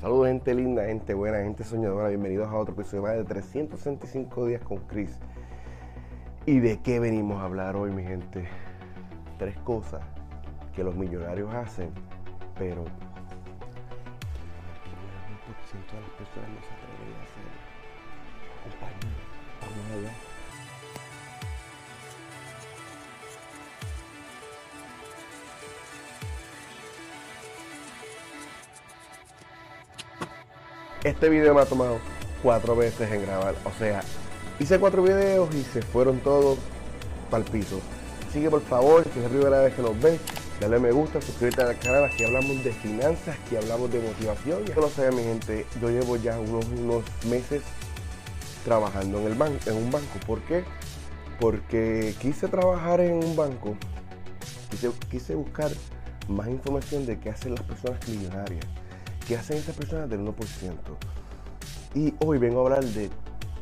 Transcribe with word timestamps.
Saludos 0.00 0.28
gente 0.28 0.54
linda, 0.54 0.86
gente 0.86 1.12
buena, 1.12 1.42
gente 1.42 1.62
soñadora. 1.62 2.08
Bienvenidos 2.08 2.48
a 2.48 2.56
otro 2.56 2.72
episodio 2.72 3.02
más 3.02 3.16
de 3.16 3.24
365 3.24 4.46
días 4.46 4.62
con 4.62 4.78
Chris. 4.86 5.10
¿Y 6.46 6.58
de 6.58 6.80
qué 6.80 6.98
venimos 6.98 7.38
a 7.42 7.44
hablar 7.44 7.76
hoy, 7.76 7.90
mi 7.90 8.02
gente? 8.02 8.48
Tres 9.36 9.58
cosas 9.58 10.00
que 10.74 10.82
los 10.82 10.96
millonarios 10.96 11.52
hacen, 11.52 11.90
pero 12.58 12.80
el 12.80 12.88
1% 12.88 12.88
de 15.92 16.00
las 16.00 16.10
personas 16.16 16.48
no 16.48 16.62
se 16.62 16.72
atreven 16.72 17.14
a 17.18 17.22
hacer. 17.22 17.59
Este 31.02 31.30
video 31.30 31.54
me 31.54 31.62
ha 31.62 31.64
tomado 31.64 31.98
cuatro 32.42 32.76
veces 32.76 33.10
en 33.10 33.22
grabar. 33.22 33.54
O 33.64 33.78
sea, 33.78 34.02
hice 34.58 34.78
cuatro 34.78 35.02
videos 35.02 35.48
y 35.54 35.62
se 35.62 35.80
fueron 35.80 36.18
todos 36.18 36.58
para 37.30 37.42
el 37.42 37.50
piso. 37.50 37.80
Así 38.28 38.42
que 38.42 38.50
por 38.50 38.60
favor, 38.60 39.04
si 39.04 39.18
es 39.18 39.24
la 39.24 39.30
primera 39.30 39.60
vez 39.62 39.74
que 39.74 39.80
nos 39.80 39.98
ves, 39.98 40.20
dale 40.60 40.78
me 40.78 40.92
gusta, 40.92 41.22
suscríbete 41.22 41.62
al 41.62 41.78
canal. 41.78 42.04
Aquí 42.04 42.22
hablamos 42.22 42.62
de 42.62 42.72
finanzas, 42.72 43.34
aquí 43.46 43.56
hablamos 43.56 43.90
de 43.90 44.00
motivación. 44.00 44.66
Ya 44.66 44.74
lo 44.74 44.90
saben, 44.90 45.16
mi 45.16 45.22
gente, 45.22 45.64
yo 45.80 45.88
llevo 45.88 46.16
ya 46.16 46.38
unos, 46.38 46.66
unos 46.66 47.02
meses 47.24 47.62
trabajando 48.66 49.20
en, 49.20 49.26
el 49.28 49.34
ban 49.36 49.58
en 49.64 49.76
un 49.76 49.90
banco. 49.90 50.18
¿Por 50.26 50.42
qué? 50.42 50.64
Porque 51.40 52.14
quise 52.20 52.46
trabajar 52.48 53.00
en 53.00 53.24
un 53.24 53.34
banco, 53.34 53.74
quise, 54.70 54.90
quise 55.10 55.34
buscar 55.34 55.70
más 56.28 56.48
información 56.48 57.06
de 57.06 57.18
qué 57.18 57.30
hacen 57.30 57.54
las 57.54 57.64
personas 57.64 58.06
millonarias 58.06 58.66
¿Qué 59.30 59.36
hacen 59.36 59.58
esas 59.58 59.76
personas 59.76 60.10
del 60.10 60.22
1%? 60.22 60.34
Y 61.94 62.12
hoy 62.18 62.38
vengo 62.38 62.58
a 62.58 62.64
hablar 62.64 62.84
de 62.84 63.08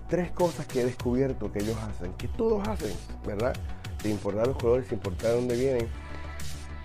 tres 0.08 0.30
cosas 0.30 0.64
que 0.64 0.80
he 0.80 0.84
descubierto 0.86 1.52
que 1.52 1.58
ellos 1.58 1.76
hacen, 1.76 2.14
que 2.14 2.26
todos 2.26 2.66
hacen, 2.66 2.94
¿verdad? 3.26 3.54
Sin 4.00 4.12
importar 4.12 4.46
los 4.46 4.56
colores, 4.56 4.86
sin 4.86 4.96
importar 4.96 5.32
dónde 5.32 5.56
vienen. 5.56 5.86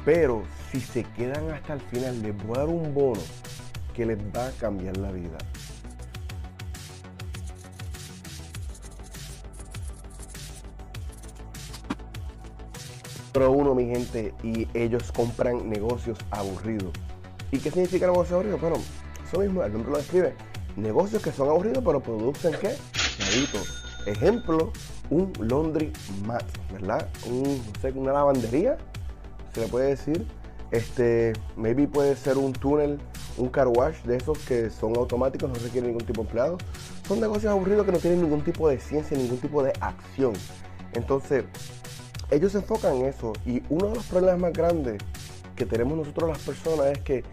Pero 0.04 0.44
si 0.70 0.82
se 0.82 1.06
quedan 1.06 1.50
hasta 1.52 1.76
el 1.76 1.80
final, 1.80 2.22
les 2.22 2.36
voy 2.46 2.58
a 2.58 2.60
dar 2.60 2.68
un 2.68 2.94
bono 2.94 3.22
que 3.94 4.06
les 4.06 4.18
va 4.18 4.48
a 4.48 4.52
cambiar 4.52 4.98
la 4.98 5.14
vida. 5.14 5.38
Pero 13.32 13.50
uno, 13.50 13.74
mi 13.76 13.86
gente, 13.86 14.34
y 14.44 14.68
ellos 14.74 15.10
compran 15.14 15.70
negocios 15.70 16.18
aburridos. 16.32 16.92
¿Y 17.54 17.60
qué 17.60 17.70
significa 17.70 18.08
negocio 18.08 18.38
aburrido? 18.38 18.58
Bueno, 18.58 18.78
eso 19.24 19.40
mismo, 19.40 19.64
el 19.64 19.72
nombre 19.72 19.92
lo 19.92 19.98
describe. 20.00 20.34
Negocios 20.76 21.22
que 21.22 21.32
son 21.32 21.50
aburridos, 21.50 21.84
pero 21.86 22.02
producen 22.02 22.56
qué? 22.60 22.76
Ejemplo, 24.08 24.74
un 25.12 25.32
laundry 25.40 25.94
mat, 26.26 26.44
¿verdad? 26.72 27.08
Un, 27.30 27.44
no 27.44 27.80
sé, 27.80 27.92
una 27.92 28.12
lavandería, 28.12 28.78
se 29.54 29.62
le 29.62 29.68
puede 29.68 29.90
decir. 29.90 30.26
Este, 30.72 31.34
maybe 31.56 31.88
puede 31.88 32.16
ser 32.16 32.40
un 32.40 32.54
túnel, 32.54 32.98
un 33.38 33.50
car 33.50 33.68
wash 33.68 34.02
de 34.02 34.18
esos 34.18 34.40
que 34.40 34.72
son 34.72 34.98
automáticos, 34.98 35.48
no 35.48 35.54
requieren 35.54 35.92
ningún 35.92 36.08
tipo 36.08 36.24
de 36.24 36.28
empleado. 36.28 36.58
Son 37.08 37.22
negocios 37.22 37.52
aburridos 37.52 37.86
que 37.86 37.92
no 37.92 38.00
tienen 38.00 38.24
ningún 38.24 38.44
tipo 38.44 38.68
de 38.68 38.80
ciencia, 38.80 39.16
ningún 39.16 39.38
tipo 39.38 39.62
de 39.62 39.74
acción. 39.80 40.34
Entonces, 40.94 41.46
ellos 42.32 42.54
se 42.54 42.58
enfocan 42.58 42.96
en 42.96 43.06
eso. 43.06 43.34
Y 43.46 43.62
uno 43.70 43.90
de 43.90 43.94
los 43.94 44.06
problemas 44.08 44.40
más 44.40 44.54
grandes 44.54 44.98
que 45.56 45.68
tenemos 45.68 45.96
nosotros 45.96 46.30
las 46.30 46.40
personas 46.40 46.88
es 46.88 47.00
que 47.02 47.24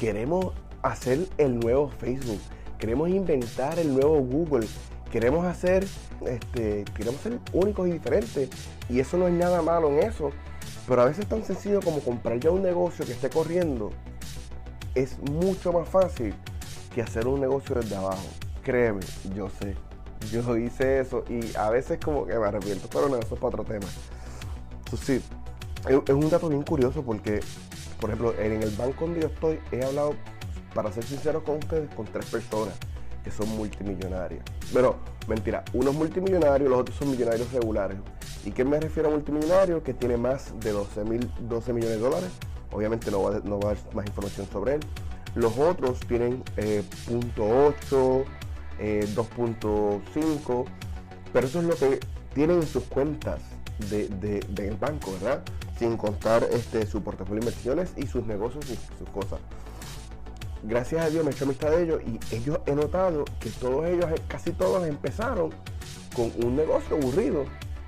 queremos 0.00 0.54
hacer 0.82 1.28
el 1.36 1.60
nuevo 1.60 1.90
Facebook, 1.90 2.40
queremos 2.78 3.10
inventar 3.10 3.78
el 3.78 3.92
nuevo 3.92 4.18
Google, 4.20 4.66
queremos 5.12 5.44
hacer, 5.44 5.86
este, 6.26 6.86
queremos 6.96 7.20
ser 7.20 7.38
únicos 7.52 7.86
y 7.86 7.92
diferentes. 7.92 8.48
Y 8.88 8.98
eso 8.98 9.18
no 9.18 9.28
es 9.28 9.34
nada 9.34 9.60
malo 9.60 9.88
en 9.90 9.98
eso. 9.98 10.30
Pero 10.88 11.02
a 11.02 11.04
veces 11.04 11.24
es 11.24 11.28
tan 11.28 11.44
sencillo 11.44 11.80
como 11.82 12.00
comprar 12.00 12.40
ya 12.40 12.50
un 12.50 12.62
negocio 12.62 13.04
que 13.04 13.12
esté 13.12 13.28
corriendo. 13.28 13.90
Es 14.94 15.18
mucho 15.18 15.70
más 15.72 15.86
fácil 15.86 16.34
que 16.94 17.02
hacer 17.02 17.28
un 17.28 17.38
negocio 17.38 17.76
desde 17.76 17.94
abajo. 17.94 18.26
Créeme, 18.62 19.02
yo 19.34 19.50
sé. 19.60 19.76
Yo 20.32 20.56
hice 20.56 21.00
eso 21.00 21.24
y 21.28 21.54
a 21.56 21.68
veces 21.68 21.98
como 22.02 22.26
que 22.26 22.38
me 22.38 22.46
arrepiento. 22.46 22.88
Pero 22.90 23.10
no, 23.10 23.16
eso 23.16 23.34
es 23.34 23.40
para 23.40 23.48
otro 23.48 23.64
tema. 23.64 23.86
Eso 24.86 24.96
sí, 24.96 25.22
es 25.88 26.14
un 26.14 26.30
dato 26.30 26.48
bien 26.48 26.62
curioso 26.62 27.02
porque 27.02 27.40
por 28.00 28.10
ejemplo, 28.10 28.34
en 28.38 28.62
el 28.62 28.70
banco 28.70 29.04
donde 29.04 29.20
yo 29.20 29.26
estoy, 29.28 29.60
he 29.72 29.84
hablado, 29.84 30.14
para 30.74 30.92
ser 30.92 31.04
sincero 31.04 31.42
con 31.44 31.56
ustedes, 31.58 31.92
con 31.94 32.06
tres 32.06 32.26
personas 32.26 32.74
que 33.24 33.30
son 33.30 33.48
multimillonarias. 33.56 34.42
Pero, 34.72 34.96
mentira, 35.26 35.64
uno 35.74 35.90
es 35.90 35.96
multimillonario, 35.96 36.68
los 36.68 36.80
otros 36.80 36.96
son 36.96 37.10
millonarios 37.10 37.52
regulares. 37.52 37.98
¿Y 38.44 38.52
qué 38.52 38.64
me 38.64 38.80
refiero 38.80 39.08
a 39.08 39.12
multimillonario? 39.12 39.82
Que 39.82 39.92
tiene 39.92 40.16
más 40.16 40.58
de 40.60 40.70
12, 40.72 41.04
mil, 41.04 41.30
12 41.40 41.72
millones 41.72 41.96
de 41.96 42.02
dólares. 42.02 42.30
Obviamente 42.72 43.10
no 43.10 43.22
va, 43.22 43.40
no 43.44 43.60
va 43.60 43.72
a 43.72 43.74
dar 43.74 43.94
más 43.94 44.06
información 44.06 44.46
sobre 44.50 44.74
él. 44.74 44.80
Los 45.34 45.58
otros 45.58 46.00
tienen 46.00 46.42
eh, 46.56 46.82
.8, 47.08 48.24
eh, 48.78 49.06
2.5, 49.14 50.64
pero 51.32 51.46
eso 51.46 51.60
es 51.60 51.64
lo 51.66 51.76
que 51.76 52.00
tienen 52.34 52.56
en 52.56 52.66
sus 52.66 52.84
cuentas 52.84 53.40
del 53.90 54.20
de, 54.20 54.76
banco, 54.80 55.12
¿verdad? 55.12 55.42
Sin 55.80 55.96
contar 55.96 56.46
este, 56.52 56.86
su 56.86 57.02
portafolio 57.02 57.40
de 57.40 57.46
inversiones 57.48 57.94
y 57.96 58.06
sus 58.06 58.26
negocios 58.26 58.66
y 58.68 58.76
sus 58.98 59.08
cosas. 59.08 59.40
Gracias 60.62 61.06
a 61.06 61.08
Dios 61.08 61.24
me 61.24 61.30
he 61.30 61.34
hecho 61.34 61.46
amistad 61.46 61.70
de 61.70 61.84
ellos 61.84 62.02
y 62.06 62.36
ellos 62.36 62.58
he 62.66 62.72
notado 62.72 63.24
que 63.40 63.48
todos 63.48 63.86
ellos, 63.86 64.04
casi 64.28 64.52
todos 64.52 64.86
empezaron 64.86 65.48
con 66.14 66.30
un 66.44 66.54
negocio 66.54 66.96
aburrido, 66.96 67.46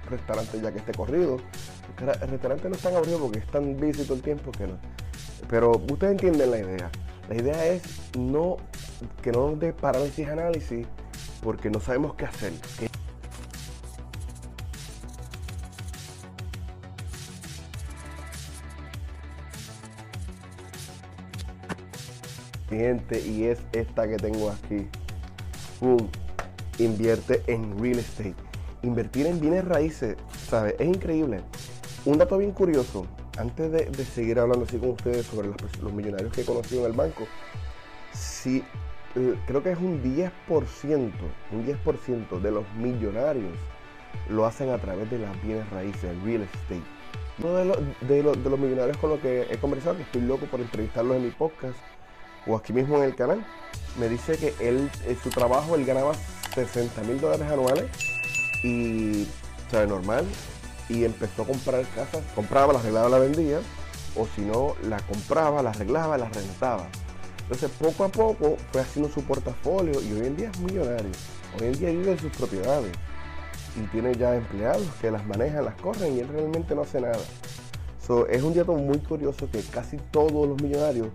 restaurante 0.08 0.58
ya 0.58 0.72
que 0.72 0.78
esté 0.78 0.92
corrido. 0.92 1.36
El 2.22 2.30
restaurante 2.30 2.70
no 2.70 2.76
es 2.76 2.80
tan 2.80 2.94
aburrido 2.96 3.18
porque 3.18 3.40
es 3.40 3.46
tan 3.48 3.76
busy 3.76 4.04
todo 4.04 4.14
el 4.14 4.22
tiempo 4.22 4.52
que 4.52 4.68
no. 4.68 4.78
Pero 5.50 5.72
ustedes 5.72 6.12
entienden 6.12 6.50
la 6.50 6.58
idea. 6.60 6.90
La 7.28 7.36
idea 7.36 7.66
es 7.66 7.82
no 8.16 8.56
que 9.20 9.32
no 9.32 9.50
nos 9.50 9.60
dé 9.60 9.74
parálisis 9.74 10.26
análisis 10.28 10.86
porque 11.42 11.68
no 11.68 11.78
sabemos 11.78 12.14
qué 12.14 12.24
hacer. 12.24 12.52
Y 22.74 23.44
es 23.44 23.58
esta 23.72 24.08
que 24.08 24.16
tengo 24.16 24.50
aquí. 24.50 24.86
Invierte 26.78 27.42
en 27.46 27.78
real 27.78 27.98
estate. 27.98 28.34
Invertir 28.82 29.26
en 29.26 29.40
bienes 29.40 29.64
raíces, 29.64 30.16
¿sabes? 30.48 30.74
Es 30.78 30.88
increíble. 30.88 31.42
Un 32.06 32.18
dato 32.18 32.38
bien 32.38 32.52
curioso, 32.52 33.06
antes 33.36 33.70
de, 33.70 34.04
seguir 34.04 34.38
hablando 34.38 34.64
así 34.64 34.78
con 34.78 34.90
ustedes 34.90 35.26
sobre 35.26 35.48
los, 35.48 35.92
millonarios 35.92 36.32
que 36.32 36.40
he 36.40 36.44
conocido 36.44 36.82
en 36.86 36.92
el 36.92 36.96
banco, 36.96 37.26
si, 38.12 38.64
eh, 39.16 39.34
creo 39.46 39.62
que 39.62 39.72
es 39.72 39.78
un 39.78 40.02
10%, 40.02 40.30
un 41.52 41.66
10% 41.66 42.40
de 42.40 42.50
los 42.50 42.64
millonarios 42.74 43.52
lo 44.30 44.46
hacen 44.46 44.70
a 44.70 44.78
través 44.78 45.10
de 45.10 45.18
las 45.18 45.42
bienes 45.42 45.68
raíces, 45.70 46.04
el 46.04 46.20
real 46.22 46.42
estate. 46.42 46.82
Uno 47.38 47.54
de, 47.54 47.64
de, 48.00 48.22
de 48.22 48.50
los 48.50 48.58
millonarios 48.58 48.96
con 48.96 49.10
los 49.10 49.20
que 49.20 49.46
he 49.50 49.58
conversado, 49.58 49.96
que 49.96 50.02
estoy 50.02 50.22
loco 50.22 50.46
por 50.46 50.60
entrevistarlos 50.60 51.16
en 51.16 51.24
mi 51.24 51.30
podcast, 51.30 51.76
o 52.46 52.56
aquí 52.56 52.72
mismo 52.72 52.96
en 52.98 53.04
el 53.04 53.14
canal, 53.14 53.44
me 53.98 54.08
dice 54.08 54.36
que 54.36 54.54
él, 54.60 54.90
en 55.06 55.20
su 55.20 55.30
trabajo, 55.30 55.74
él 55.74 55.84
ganaba 55.84 56.12
60 56.54 57.02
mil 57.02 57.20
dólares 57.20 57.50
anuales 57.50 57.84
y, 58.62 59.24
o 59.24 59.70
sea, 59.70 59.86
normal, 59.86 60.26
y 60.88 61.04
empezó 61.04 61.42
a 61.42 61.46
comprar 61.46 61.84
casas, 61.94 62.22
compraba, 62.34 62.72
la 62.72 62.78
arreglaba, 62.78 63.08
la 63.08 63.18
vendía, 63.18 63.60
o 64.16 64.26
si 64.34 64.42
no, 64.42 64.74
la 64.82 64.98
compraba, 65.00 65.62
la 65.62 65.70
arreglaba, 65.70 66.18
la 66.18 66.28
rentaba. 66.28 66.86
Entonces, 67.42 67.70
poco 67.78 68.04
a 68.04 68.08
poco 68.08 68.56
fue 68.70 68.80
haciendo 68.80 69.10
su 69.10 69.22
portafolio 69.24 70.00
y 70.00 70.12
hoy 70.12 70.26
en 70.26 70.36
día 70.36 70.50
es 70.50 70.58
millonario. 70.60 71.10
Hoy 71.58 71.66
en 71.66 71.72
día 71.78 71.90
vive 71.90 72.12
en 72.12 72.18
sus 72.18 72.32
propiedades 72.32 72.92
y 73.76 73.86
tiene 73.88 74.14
ya 74.14 74.34
empleados 74.34 74.86
que 75.00 75.10
las 75.10 75.26
manejan, 75.26 75.64
las 75.64 75.74
corren 75.76 76.16
y 76.16 76.20
él 76.20 76.28
realmente 76.28 76.74
no 76.74 76.82
hace 76.82 77.00
nada. 77.00 77.18
So, 78.06 78.26
es 78.26 78.42
un 78.42 78.54
dato 78.54 78.74
muy 78.74 78.98
curioso 78.98 79.48
que 79.50 79.60
casi 79.62 79.96
todos 80.10 80.48
los 80.48 80.60
millonarios 80.60 81.08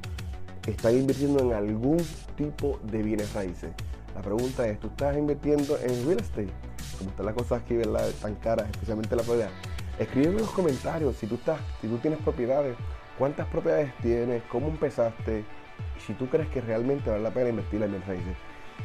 están 0.68 0.98
invirtiendo 0.98 1.42
en 1.42 1.54
algún 1.54 1.98
tipo 2.36 2.80
de 2.84 3.02
bienes 3.02 3.34
raíces. 3.34 3.72
La 4.14 4.22
pregunta 4.22 4.68
es, 4.68 4.80
¿tú 4.80 4.88
estás 4.88 5.18
invirtiendo 5.18 5.78
en 5.78 6.06
real 6.06 6.20
estate? 6.20 6.50
Como 6.98 7.10
están 7.12 7.26
las 7.26 7.36
cosas 7.36 7.62
aquí, 7.62 7.76
¿verdad? 7.76 8.10
Tan 8.22 8.36
caras, 8.36 8.70
especialmente 8.70 9.16
la 9.16 9.24
propiedad. 9.24 9.50
Escribe 9.98 10.28
en 10.28 10.38
los 10.38 10.50
comentarios 10.52 11.16
si 11.16 11.28
tú, 11.28 11.36
estás, 11.36 11.60
si 11.82 11.88
tú 11.88 11.98
tienes 11.98 12.20
propiedades, 12.20 12.76
cuántas 13.18 13.48
propiedades 13.48 13.96
tienes, 14.02 14.44
cómo 14.52 14.68
empezaste, 14.68 15.40
y 15.40 16.00
si 16.02 16.14
tú 16.14 16.28
crees 16.28 16.50
que 16.50 16.62
realmente 16.62 17.10
vale 17.10 17.24
la 17.24 17.32
pena 17.32 17.50
invertir 17.50 17.82
en 17.82 17.92
bienes 17.92 18.08
raíces. 18.08 18.36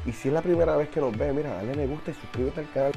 Y 0.07 0.13
si 0.13 0.29
es 0.29 0.35
la 0.35 0.43
primera 0.43 0.77
vez 0.77 0.89
que 0.89 1.01
nos 1.01 1.17
ves, 1.17 1.35
mira, 1.35 1.55
dale 1.55 1.75
me 1.75 1.87
gusta 1.87 2.11
y 2.11 2.15
suscríbete 2.15 2.61
al 2.61 2.71
canal. 2.73 2.93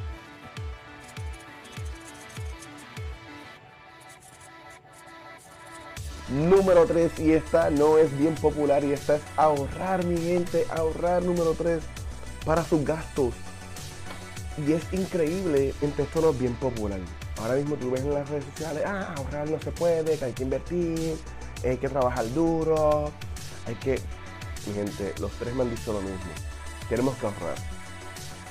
Número 6.36 6.86
3, 6.86 7.20
y 7.20 7.32
esta 7.32 7.70
no 7.70 7.98
es 7.98 8.12
bien 8.18 8.36
popular, 8.36 8.84
y 8.84 8.92
esta 8.92 9.16
es 9.16 9.22
ahorrar, 9.38 10.04
mi 10.04 10.18
gente, 10.18 10.68
ahorrar 10.70 11.24
número 11.24 11.54
3 11.54 11.82
para 12.46 12.62
sus 12.62 12.84
gastos. 12.84 13.34
Y 14.58 14.74
es 14.74 14.84
increíble, 14.92 15.74
entre 15.82 16.04
esto 16.04 16.34
bien 16.34 16.54
popular. 16.56 17.00
Ahora 17.38 17.56
mismo 17.56 17.76
tú 17.78 17.90
ves 17.90 18.02
en 18.02 18.14
las 18.14 18.28
redes 18.28 18.44
sociales, 18.54 18.84
ah, 18.86 19.14
ahorrar 19.16 19.50
no 19.50 19.62
se 19.62 19.72
puede, 19.72 20.18
que 20.18 20.26
hay 20.26 20.34
que 20.34 20.44
invertir, 20.44 21.18
hay 21.64 21.78
que 21.78 21.88
trabajar 21.88 22.30
duro, 22.34 23.12
hay 23.66 23.76
que... 23.76 24.02
Mi 24.68 24.74
gente, 24.74 25.14
los 25.22 25.32
tres 25.40 25.56
me 25.56 25.62
han 25.62 25.70
dicho 25.70 25.94
lo 25.94 26.02
mismo. 26.02 26.18
Tenemos 26.90 27.16
que 27.16 27.28
ahorrar. 27.28 27.56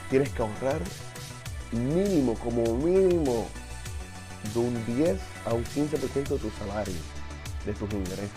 Tienes 0.09 0.31
que 0.31 0.41
ahorrar 0.41 0.81
mínimo, 1.71 2.35
como 2.37 2.63
mínimo, 2.77 3.47
de 4.55 4.59
un 4.59 4.87
10 4.87 5.19
a 5.45 5.53
un 5.53 5.65
15% 5.65 6.29
de 6.29 6.39
tu 6.39 6.51
salario, 6.59 6.95
de 7.65 7.73
tus 7.73 7.93
ingresos. 7.93 8.31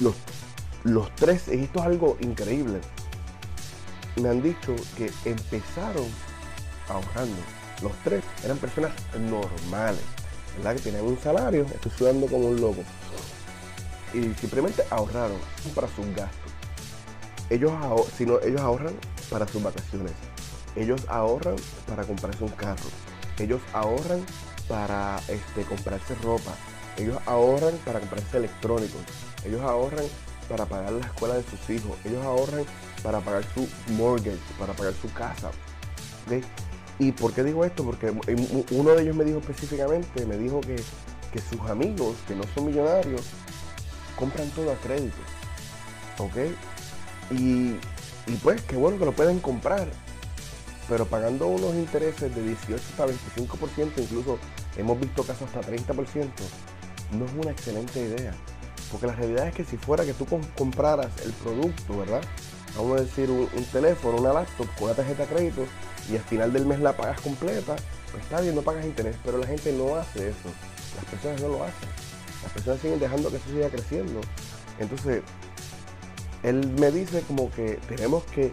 Los, 0.00 0.14
los 0.84 1.14
tres, 1.14 1.48
esto 1.48 1.80
es 1.80 1.84
algo 1.86 2.16
increíble. 2.20 2.80
Me 4.16 4.28
han 4.28 4.42
dicho 4.42 4.74
que 4.96 5.10
empezaron 5.24 6.06
ahorrando. 6.88 7.36
Los 7.82 7.92
tres 8.04 8.24
eran 8.44 8.56
personas 8.58 8.92
normales, 9.18 10.00
¿verdad? 10.56 10.76
Que 10.76 10.82
tenían 10.82 11.04
un 11.04 11.18
salario, 11.18 11.66
estoy 11.66 11.92
sudando 11.92 12.26
como 12.26 12.48
un 12.48 12.60
loco. 12.60 12.82
Y 14.14 14.32
simplemente 14.34 14.82
ahorraron 14.90 15.38
para 15.74 15.88
sus 15.88 16.06
gastos. 16.14 16.52
Ellos, 17.50 17.72
ellos 18.20 18.60
ahorran 18.60 18.94
para 19.30 19.46
sus 19.46 19.62
vacaciones. 19.62 20.12
Ellos 20.74 21.02
ahorran 21.08 21.56
para 21.86 22.04
comprarse 22.04 22.44
un 22.44 22.50
carro. 22.50 22.88
Ellos 23.38 23.60
ahorran 23.72 24.24
para 24.68 25.20
este, 25.28 25.62
comprarse 25.62 26.14
ropa. 26.16 26.54
Ellos 26.98 27.18
ahorran 27.26 27.74
para 27.84 28.00
comprarse 28.00 28.38
electrónicos. 28.38 29.00
Ellos 29.44 29.60
ahorran 29.62 30.04
para 30.48 30.64
pagar 30.66 30.92
la 30.92 31.06
escuela 31.06 31.34
de 31.34 31.42
sus 31.44 31.70
hijos. 31.70 31.96
Ellos 32.04 32.24
ahorran 32.24 32.64
para 33.02 33.20
pagar 33.20 33.44
su 33.54 33.68
mortgage, 33.92 34.38
para 34.58 34.72
pagar 34.72 34.94
su 34.94 35.12
casa. 35.12 35.50
¿Y 36.98 37.12
por 37.12 37.32
qué 37.32 37.42
digo 37.42 37.64
esto? 37.64 37.84
Porque 37.84 38.10
uno 38.70 38.90
de 38.94 39.02
ellos 39.02 39.14
me 39.14 39.24
dijo 39.24 39.38
específicamente, 39.38 40.24
me 40.26 40.36
dijo 40.36 40.60
que, 40.60 40.76
que 41.32 41.40
sus 41.40 41.60
amigos, 41.68 42.16
que 42.26 42.34
no 42.34 42.44
son 42.54 42.66
millonarios, 42.66 43.22
compran 44.16 44.48
todo 44.50 44.72
a 44.72 44.76
crédito. 44.76 45.16
¿Ok? 46.18 46.36
Y, 47.30 47.76
y 48.26 48.36
pues 48.42 48.62
qué 48.62 48.76
bueno 48.76 48.98
que 48.98 49.04
lo 49.04 49.12
pueden 49.12 49.40
comprar, 49.40 49.88
pero 50.88 51.04
pagando 51.06 51.46
unos 51.48 51.74
intereses 51.74 52.34
de 52.34 52.42
18 52.42 52.74
hasta 52.74 53.06
25%, 53.06 53.92
incluso 53.98 54.38
hemos 54.76 54.98
visto 54.98 55.22
casos 55.22 55.48
hasta 55.54 55.70
30%, 55.70 56.30
no 57.12 57.24
es 57.24 57.32
una 57.32 57.50
excelente 57.50 58.00
idea. 58.00 58.34
Porque 58.90 59.06
la 59.06 59.14
realidad 59.14 59.48
es 59.48 59.54
que 59.54 59.64
si 59.64 59.76
fuera 59.76 60.04
que 60.04 60.14
tú 60.14 60.26
compraras 60.56 61.10
el 61.24 61.32
producto, 61.32 61.98
¿verdad? 61.98 62.22
Vamos 62.76 63.00
a 63.00 63.04
decir 63.04 63.30
un, 63.30 63.48
teléfono, 63.72 64.18
una 64.18 64.32
laptop 64.32 64.66
con 64.74 64.84
una 64.84 64.94
tarjeta 64.94 65.26
de 65.26 65.34
crédito 65.34 65.66
y 66.10 66.16
al 66.16 66.22
final 66.22 66.52
del 66.52 66.66
mes 66.66 66.78
la 66.80 66.96
pagas 66.96 67.20
completa, 67.20 67.74
pues 68.12 68.22
está 68.22 68.40
bien, 68.40 68.54
no 68.54 68.62
pagas 68.62 68.84
interés, 68.84 69.16
pero 69.24 69.38
la 69.38 69.46
gente 69.46 69.72
no 69.72 69.96
hace 69.96 70.28
eso. 70.28 70.50
Las 70.94 71.04
personas 71.06 71.40
no 71.40 71.48
lo 71.48 71.64
hacen. 71.64 71.88
Las 72.42 72.52
personas 72.52 72.80
siguen 72.80 73.00
dejando 73.00 73.30
que 73.30 73.36
eso 73.36 73.50
siga 73.50 73.68
creciendo. 73.70 74.20
Entonces, 74.78 75.22
él 76.42 76.68
me 76.78 76.90
dice 76.90 77.22
como 77.22 77.50
que 77.50 77.80
tenemos 77.88 78.24
que 78.24 78.52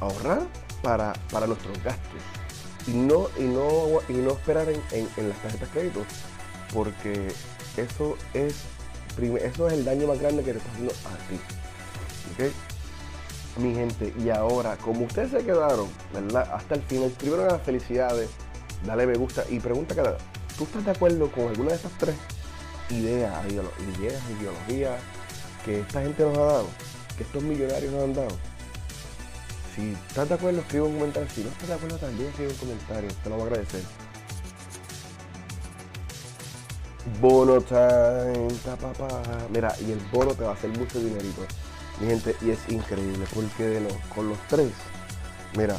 ahorrar 0.00 0.42
para, 0.82 1.12
para 1.30 1.46
nuestros 1.46 1.82
gastos 1.82 2.20
y 2.86 2.92
no, 2.92 3.28
y 3.38 3.42
no, 3.42 4.00
y 4.08 4.14
no 4.14 4.32
esperar 4.32 4.68
en, 4.68 4.80
en, 4.92 5.28
las 5.28 5.38
tarjetas 5.42 5.60
de 5.60 5.80
crédito 5.80 6.04
porque 6.72 7.28
eso 7.80 8.16
es, 8.34 8.54
eso 9.42 9.68
es 9.68 9.74
el 9.74 9.84
daño 9.84 10.06
más 10.06 10.20
grande 10.20 10.42
que 10.42 10.52
te 10.52 10.58
está 10.58 10.70
haciendo 10.72 10.92
a 10.92 11.28
ti. 11.28 11.40
Mi 13.60 13.74
gente, 13.74 14.14
y 14.18 14.30
ahora, 14.30 14.76
como 14.76 15.06
ustedes 15.06 15.32
se 15.32 15.44
quedaron, 15.44 15.88
¿verdad? 16.12 16.48
Hasta 16.52 16.76
el 16.76 16.82
final, 16.82 17.10
escribieron 17.10 17.48
las 17.48 17.62
felicidades, 17.62 18.30
dale 18.86 19.06
me 19.06 19.16
gusta 19.16 19.44
y 19.48 19.58
pregunta 19.58 19.96
cada 19.96 20.16
¿tú 20.56 20.64
estás 20.64 20.84
de 20.84 20.92
acuerdo 20.92 21.30
con 21.32 21.48
alguna 21.48 21.70
de 21.70 21.76
esas 21.76 21.90
tres 21.98 22.14
ideas, 22.90 23.32
ideas, 23.46 24.22
ideologías 24.38 25.00
que 25.64 25.80
esta 25.80 26.02
gente 26.02 26.22
nos 26.22 26.38
ha 26.38 26.42
dado? 26.42 26.66
Que 27.16 27.24
estos 27.24 27.42
millonarios 27.42 27.92
nos 27.92 28.04
han 28.04 28.14
dado 28.14 28.36
si 29.78 29.92
estás 30.08 30.28
de 30.28 30.34
acuerdo, 30.34 30.60
escribe 30.60 30.86
un 30.86 30.94
comentario. 30.94 31.28
Si 31.32 31.44
no 31.44 31.50
estás 31.50 31.68
de 31.68 31.74
acuerdo, 31.74 31.98
también 31.98 32.28
escribe 32.30 32.50
un 32.50 32.56
comentario. 32.56 33.10
Te 33.22 33.30
lo 33.30 33.36
voy 33.36 33.44
a 33.44 33.46
agradecer. 33.46 34.07
Bono 37.20 37.60
time, 37.60 38.48
papá. 38.64 39.22
Mira, 39.50 39.74
y 39.86 39.92
el 39.92 39.98
bono 40.12 40.34
te 40.34 40.44
va 40.44 40.50
a 40.50 40.54
hacer 40.54 40.70
mucho 40.70 40.98
dinerito. 40.98 41.42
Mi 42.00 42.08
gente, 42.08 42.36
y 42.42 42.50
es 42.50 42.58
increíble 42.68 43.24
porque 43.34 43.86
con 44.14 44.28
los 44.28 44.38
tres, 44.48 44.70
mira, 45.56 45.76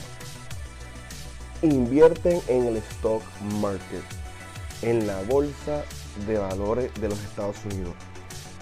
invierten 1.61 2.41
en 2.47 2.65
el 2.65 2.77
stock 2.77 3.23
market, 3.61 4.03
en 4.81 5.07
la 5.07 5.21
bolsa 5.23 5.83
de 6.27 6.37
valores 6.37 6.93
de 6.99 7.09
los 7.09 7.19
Estados 7.19 7.57
Unidos. 7.65 7.93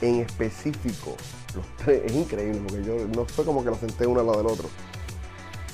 En 0.02 0.22
específico, 0.22 1.16
los 1.56 1.66
tres, 1.78 2.04
es 2.06 2.14
increíble 2.14 2.62
porque 2.68 2.84
yo 2.84 3.08
no 3.16 3.26
fue 3.26 3.46
como 3.46 3.64
que 3.64 3.72
lo 3.72 3.78
senté 3.78 4.06
uno 4.06 4.20
al 4.20 4.28
lado 4.28 4.38
del 4.38 4.48
otro 4.48 4.70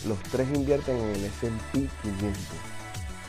los 0.07 0.19
tres 0.23 0.47
invierten 0.53 0.97
en 0.97 1.15
el 1.15 1.25
S&P 1.25 1.87
500. 2.01 2.72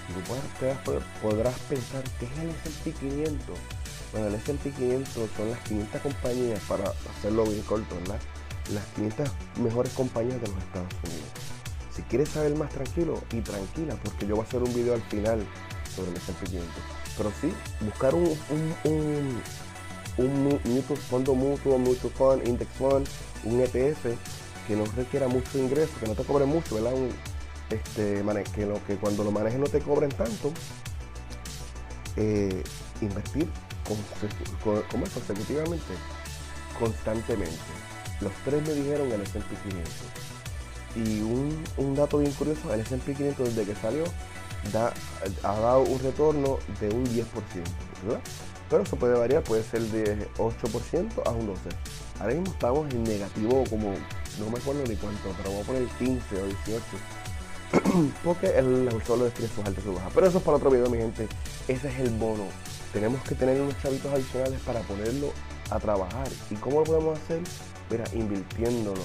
Y 0.08 1.22
podrás 1.22 1.58
pensar, 1.60 2.04
¿qué 2.18 2.26
es 2.26 2.38
el 2.38 2.50
S&P 2.50 2.92
500? 2.92 3.38
Bueno, 4.12 4.26
el 4.28 4.34
S&P 4.34 4.70
500 4.70 5.30
son 5.36 5.50
las 5.50 5.60
500 5.60 6.00
compañías, 6.00 6.60
para 6.68 6.84
hacerlo 7.16 7.44
bien 7.44 7.62
corto, 7.62 7.94
¿verdad? 7.96 8.20
Las 8.72 8.84
500 8.96 9.28
mejores 9.60 9.92
compañías 9.92 10.40
de 10.40 10.48
los 10.48 10.58
Estados 10.58 10.92
Unidos. 11.04 11.28
Si 11.94 12.02
quieres 12.02 12.28
saber 12.28 12.54
más 12.56 12.70
tranquilo 12.70 13.22
y 13.32 13.40
tranquila, 13.40 13.96
porque 14.02 14.26
yo 14.26 14.36
voy 14.36 14.44
a 14.44 14.48
hacer 14.48 14.62
un 14.62 14.74
video 14.74 14.94
al 14.94 15.02
final 15.02 15.46
sobre 15.94 16.10
el 16.10 16.16
S&P 16.16 16.46
500. 16.46 16.70
Pero 17.16 17.32
sí, 17.40 17.52
buscar 17.80 18.14
un, 18.14 18.36
un, 18.84 19.40
un, 20.18 20.60
un 20.64 20.82
fondo 20.96 21.34
mutuo, 21.34 21.78
mutual 21.78 22.12
fund, 22.12 22.48
index 22.48 22.70
fund, 22.72 23.08
un 23.44 23.60
ETF 23.60 24.06
que 24.66 24.76
no 24.76 24.84
requiera 24.96 25.28
mucho 25.28 25.58
ingreso, 25.58 25.92
que 26.00 26.06
no 26.06 26.14
te 26.14 26.24
cobre 26.24 26.44
mucho, 26.44 26.74
¿verdad? 26.76 26.92
Este, 27.70 28.22
que, 28.54 28.66
lo, 28.66 28.84
que 28.86 28.96
cuando 28.96 29.24
lo 29.24 29.30
manejes 29.30 29.58
no 29.58 29.66
te 29.66 29.80
cobren 29.80 30.10
tanto, 30.10 30.52
eh, 32.16 32.62
invertir 33.00 33.48
consecutivamente, 35.12 35.94
constantemente. 36.78 37.54
Los 38.20 38.32
tres 38.44 38.66
me 38.66 38.74
dijeron 38.74 39.10
el 39.12 39.20
S&P 39.22 39.54
500. 39.62 39.92
Y 40.96 41.20
un, 41.22 41.94
dato 41.94 42.18
bien 42.18 42.32
curioso, 42.32 42.72
el 42.72 42.80
S&P 42.80 43.14
500 43.14 43.54
desde 43.54 43.72
que 43.72 43.80
salió 43.80 44.04
da, 44.72 44.92
ha 45.42 45.58
dado 45.58 45.80
un 45.80 45.98
retorno 45.98 46.58
de 46.80 46.88
un 46.90 47.04
10%, 47.06 47.24
¿verdad? 48.04 48.20
Pero 48.70 48.82
eso 48.82 48.96
puede 48.96 49.18
variar, 49.18 49.42
puede 49.42 49.62
ser 49.62 49.82
de 49.82 50.26
8% 50.38 51.22
a 51.26 51.30
un 51.30 51.48
12%. 51.48 51.54
Ahora 52.20 52.34
mismo 52.34 52.52
estamos 52.52 52.94
en 52.94 53.04
negativo 53.04 53.64
como 53.68 53.94
no 54.38 54.50
me 54.50 54.58
acuerdo 54.58 54.84
ni 54.88 54.96
cuánto, 54.96 55.30
pero 55.36 55.50
voy 55.50 55.62
a 55.62 55.64
poner 55.64 55.84
15 55.98 56.42
o 56.42 56.46
18. 56.46 56.82
Porque 58.24 58.46
el 58.58 58.88
solo 59.06 59.24
define 59.24 59.48
sus 59.48 59.64
altas 59.64 59.84
y 59.84 59.86
sus 59.86 59.94
bajas. 59.94 60.12
Pero 60.14 60.26
eso 60.26 60.38
es 60.38 60.44
para 60.44 60.56
otro 60.56 60.70
video, 60.70 60.88
mi 60.88 60.98
gente. 60.98 61.28
Ese 61.68 61.88
es 61.88 62.00
el 62.00 62.10
bono. 62.10 62.46
Tenemos 62.92 63.22
que 63.22 63.34
tener 63.34 63.60
unos 63.60 63.80
chavitos 63.82 64.12
adicionales 64.12 64.60
para 64.60 64.80
ponerlo 64.80 65.32
a 65.70 65.78
trabajar. 65.78 66.28
¿Y 66.50 66.54
cómo 66.56 66.80
lo 66.80 66.84
podemos 66.84 67.18
hacer? 67.18 67.40
Mira, 67.90 68.04
invirtiéndolo 68.12 69.02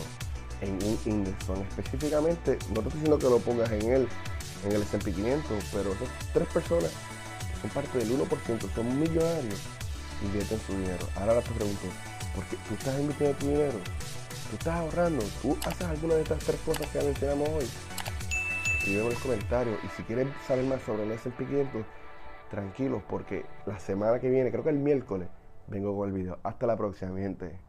en 0.61 0.73
un 0.83 0.99
index 1.05 1.35
Específicamente, 1.77 2.57
no 2.69 2.81
te 2.81 2.89
estoy 2.89 3.01
diciendo 3.01 3.19
que 3.19 3.29
lo 3.29 3.39
pongas 3.39 3.71
en 3.71 3.83
él, 3.83 4.07
en 4.65 4.71
el 4.71 4.81
S&P 4.81 5.11
500, 5.13 5.63
pero 5.71 5.93
esas 5.93 6.09
tres 6.33 6.47
personas 6.49 6.91
que 7.53 7.61
son 7.61 7.69
parte 7.69 7.97
del 7.97 8.19
1%, 8.19 8.75
son 8.75 8.99
millonarios, 8.99 9.59
invierten 10.23 10.59
su 10.65 10.73
dinero. 10.73 11.07
Ahora 11.15 11.41
te 11.41 11.51
pregunto, 11.51 11.87
¿por 12.35 12.43
qué 12.45 12.57
tú 12.67 12.73
estás 12.73 12.99
invirtiendo 12.99 13.37
tu 13.37 13.47
dinero? 13.47 13.79
tú 14.49 14.55
estás 14.55 14.75
ahorrando, 14.75 15.23
tú 15.41 15.57
haces 15.65 15.87
alguna 15.87 16.15
de 16.15 16.23
estas 16.23 16.39
tres 16.39 16.59
cosas 16.65 16.87
que 16.87 16.99
mencionamos 17.01 17.49
hoy, 17.49 17.65
en 18.97 19.09
los 19.09 19.19
comentarios. 19.19 19.77
Y 19.83 19.87
si 19.89 20.03
quieres 20.03 20.27
saber 20.47 20.65
más 20.65 20.81
sobre 20.81 21.03
el 21.03 21.11
S&P 21.11 21.45
500, 21.45 21.85
tranquilos, 22.49 23.03
porque 23.09 23.45
la 23.65 23.79
semana 23.79 24.19
que 24.19 24.29
viene, 24.29 24.51
creo 24.51 24.63
que 24.63 24.69
el 24.69 24.79
miércoles, 24.79 25.27
vengo 25.67 25.95
con 25.95 26.09
el 26.09 26.15
video. 26.15 26.39
Hasta 26.43 26.67
la 26.67 26.75
próxima, 26.77 27.11
mi 27.11 27.21
gente. 27.21 27.68